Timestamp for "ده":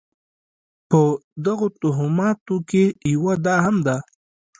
3.85-3.97